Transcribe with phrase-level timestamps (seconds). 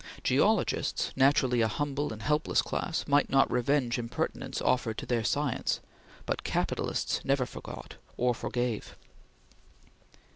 [0.23, 5.79] Geologists, naturally a humble and helpless class, might not revenge impertinences offered to their science;
[6.25, 8.95] but capitalists never forgot or forgave.